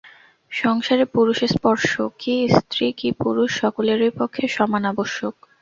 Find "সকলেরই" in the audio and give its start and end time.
3.61-4.11